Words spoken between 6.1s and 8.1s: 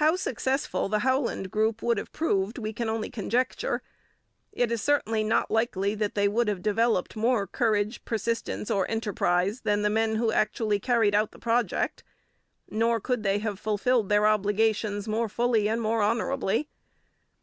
they would have developed more courage,